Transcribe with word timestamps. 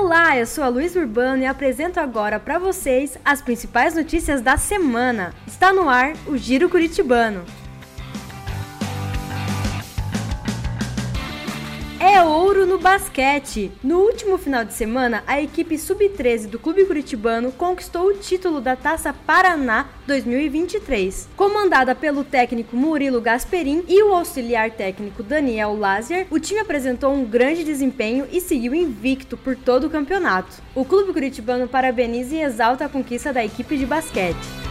Olá, 0.00 0.38
eu 0.38 0.46
sou 0.46 0.62
a 0.62 0.68
Luiz 0.68 0.94
Urbano 0.94 1.42
e 1.42 1.46
apresento 1.46 1.98
agora 1.98 2.38
para 2.38 2.56
vocês 2.56 3.18
as 3.24 3.42
principais 3.42 3.96
notícias 3.96 4.40
da 4.40 4.56
semana. 4.56 5.34
Está 5.44 5.72
no 5.72 5.88
ar 5.88 6.12
o 6.28 6.36
Giro 6.36 6.68
Curitibano. 6.68 7.44
É 11.98 12.22
no 12.78 12.82
basquete! 12.82 13.72
No 13.82 13.98
último 13.98 14.38
final 14.38 14.64
de 14.64 14.72
semana, 14.72 15.24
a 15.26 15.42
equipe 15.42 15.76
sub-13 15.76 16.46
do 16.46 16.60
Clube 16.60 16.84
Curitibano 16.84 17.50
conquistou 17.50 18.06
o 18.06 18.14
título 18.14 18.60
da 18.60 18.76
Taça 18.76 19.12
Paraná 19.12 19.88
2023. 20.06 21.28
Comandada 21.36 21.92
pelo 21.96 22.22
técnico 22.22 22.76
Murilo 22.76 23.20
Gasperin 23.20 23.82
e 23.88 24.00
o 24.04 24.14
auxiliar 24.14 24.70
técnico 24.70 25.24
Daniel 25.24 25.76
Lazier, 25.76 26.28
o 26.30 26.38
time 26.38 26.60
apresentou 26.60 27.12
um 27.12 27.24
grande 27.24 27.64
desempenho 27.64 28.28
e 28.30 28.40
seguiu 28.40 28.72
invicto 28.72 29.36
por 29.36 29.56
todo 29.56 29.88
o 29.88 29.90
campeonato. 29.90 30.62
O 30.72 30.84
Clube 30.84 31.12
Curitibano 31.12 31.66
parabeniza 31.66 32.36
e 32.36 32.42
exalta 32.42 32.84
a 32.84 32.88
conquista 32.88 33.32
da 33.32 33.44
equipe 33.44 33.76
de 33.76 33.86
basquete. 33.86 34.67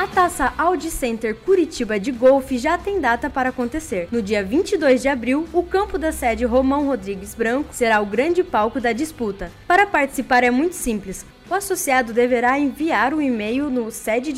A 0.00 0.06
taça 0.06 0.54
Audi 0.56 0.90
Center 0.90 1.36
Curitiba 1.36 2.00
de 2.00 2.10
golfe 2.10 2.56
já 2.56 2.78
tem 2.78 3.02
data 3.02 3.28
para 3.28 3.50
acontecer. 3.50 4.08
No 4.10 4.22
dia 4.22 4.42
22 4.42 5.02
de 5.02 5.08
abril, 5.08 5.46
o 5.52 5.62
campo 5.62 5.98
da 5.98 6.10
sede 6.10 6.42
Romão 6.46 6.86
Rodrigues 6.86 7.34
Branco 7.34 7.74
será 7.74 8.00
o 8.00 8.06
grande 8.06 8.42
palco 8.42 8.80
da 8.80 8.94
disputa. 8.94 9.52
Para 9.68 9.86
participar 9.86 10.42
é 10.42 10.50
muito 10.50 10.74
simples 10.74 11.26
o 11.50 11.54
associado 11.54 12.12
deverá 12.12 12.58
enviar 12.58 13.12
um 13.12 13.20
e-mail 13.20 13.68
no 13.68 13.90
sede 13.90 14.32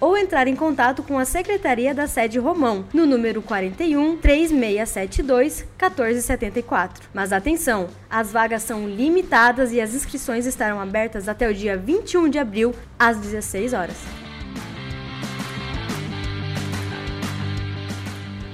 ou 0.00 0.18
entrar 0.18 0.48
em 0.48 0.56
contato 0.56 1.02
com 1.02 1.16
a 1.16 1.24
secretaria 1.24 1.94
da 1.94 2.08
sede 2.08 2.38
Romão 2.38 2.84
no 2.92 3.06
número 3.06 3.40
41 3.40 4.16
3672 4.16 5.60
1474. 5.78 7.08
Mas 7.14 7.32
atenção, 7.32 7.86
as 8.10 8.32
vagas 8.32 8.64
são 8.64 8.88
limitadas 8.88 9.72
e 9.72 9.80
as 9.80 9.94
inscrições 9.94 10.44
estarão 10.44 10.80
abertas 10.80 11.28
até 11.28 11.48
o 11.48 11.54
dia 11.54 11.76
21 11.76 12.28
de 12.28 12.38
abril 12.38 12.74
às 12.98 13.16
16 13.18 13.72
horas. 13.72 14.23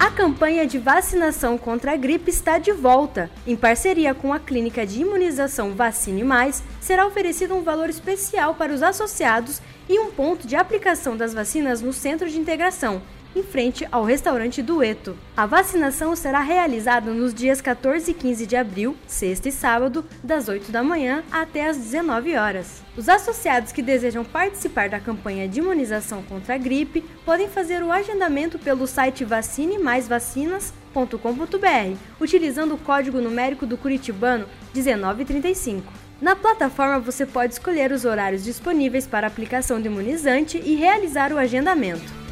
A 0.00 0.10
campanha 0.10 0.66
de 0.66 0.78
vacinação 0.78 1.58
contra 1.58 1.92
a 1.92 1.96
gripe 1.96 2.30
está 2.30 2.56
de 2.56 2.72
volta. 2.72 3.30
Em 3.46 3.54
parceria 3.54 4.14
com 4.14 4.32
a 4.32 4.40
Clínica 4.40 4.86
de 4.86 5.02
Imunização 5.02 5.74
Vacine 5.74 6.24
Mais, 6.24 6.62
será 6.80 7.06
oferecido 7.06 7.54
um 7.54 7.62
valor 7.62 7.90
especial 7.90 8.54
para 8.54 8.72
os 8.72 8.82
associados 8.82 9.60
e 9.90 9.98
um 9.98 10.10
ponto 10.10 10.46
de 10.46 10.56
aplicação 10.56 11.18
das 11.18 11.34
vacinas 11.34 11.82
no 11.82 11.92
centro 11.92 12.30
de 12.30 12.38
integração, 12.38 13.02
em 13.34 13.42
frente 13.42 13.86
ao 13.90 14.04
restaurante 14.04 14.62
Dueto. 14.62 15.16
A 15.36 15.46
vacinação 15.46 16.14
será 16.16 16.40
realizada 16.40 17.12
nos 17.12 17.32
dias 17.32 17.60
14 17.60 18.10
e 18.10 18.14
15 18.14 18.46
de 18.46 18.56
abril, 18.56 18.96
sexta 19.06 19.48
e 19.48 19.52
sábado, 19.52 20.04
das 20.22 20.48
8 20.48 20.72
da 20.72 20.82
manhã 20.82 21.22
até 21.30 21.68
as 21.68 21.76
19 21.76 22.36
horas. 22.36 22.82
Os 22.96 23.08
associados 23.08 23.72
que 23.72 23.82
desejam 23.82 24.24
participar 24.24 24.88
da 24.88 25.00
campanha 25.00 25.48
de 25.48 25.60
imunização 25.60 26.22
contra 26.22 26.54
a 26.54 26.58
gripe 26.58 27.04
podem 27.24 27.48
fazer 27.48 27.82
o 27.82 27.92
agendamento 27.92 28.58
pelo 28.58 28.86
site 28.86 29.24
vacinemaisvacinas.com.br, 29.24 31.96
utilizando 32.20 32.74
o 32.74 32.78
código 32.78 33.20
numérico 33.20 33.64
do 33.64 33.76
Curitibano 33.76 34.46
1935. 34.74 35.92
Na 36.20 36.36
plataforma 36.36 36.98
você 36.98 37.24
pode 37.24 37.54
escolher 37.54 37.92
os 37.92 38.04
horários 38.04 38.44
disponíveis 38.44 39.06
para 39.06 39.26
aplicação 39.26 39.80
do 39.80 39.86
imunizante 39.86 40.60
e 40.62 40.74
realizar 40.74 41.32
o 41.32 41.38
agendamento. 41.38 42.29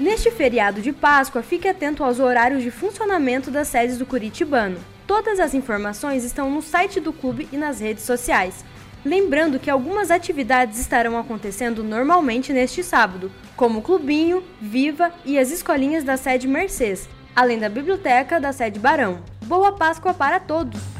Neste 0.00 0.30
feriado 0.30 0.80
de 0.80 0.90
Páscoa, 0.92 1.42
fique 1.42 1.68
atento 1.68 2.02
aos 2.02 2.18
horários 2.18 2.62
de 2.62 2.70
funcionamento 2.70 3.50
das 3.50 3.68
sedes 3.68 3.98
do 3.98 4.06
Curitibano. 4.06 4.78
Todas 5.06 5.38
as 5.38 5.52
informações 5.52 6.24
estão 6.24 6.50
no 6.50 6.62
site 6.62 6.98
do 6.98 7.12
clube 7.12 7.48
e 7.52 7.56
nas 7.56 7.80
redes 7.80 8.04
sociais. 8.04 8.64
Lembrando 9.04 9.58
que 9.58 9.68
algumas 9.68 10.10
atividades 10.10 10.78
estarão 10.78 11.18
acontecendo 11.18 11.84
normalmente 11.84 12.52
neste 12.52 12.82
sábado, 12.82 13.30
como 13.56 13.80
o 13.80 13.82
Clubinho, 13.82 14.42
Viva 14.60 15.12
e 15.24 15.38
as 15.38 15.50
escolinhas 15.50 16.04
da 16.04 16.16
sede 16.16 16.48
Mercês, 16.48 17.08
além 17.34 17.58
da 17.58 17.68
biblioteca 17.68 18.40
da 18.40 18.52
sede 18.52 18.78
Barão. 18.78 19.22
Boa 19.44 19.72
Páscoa 19.72 20.14
para 20.14 20.40
todos! 20.40 20.91